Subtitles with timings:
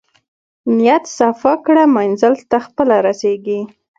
[0.75, 3.59] نیت صفاء کړه منزل ته خپله رسېږې.